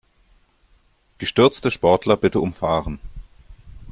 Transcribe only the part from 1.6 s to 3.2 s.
Sportler bitte umfahren.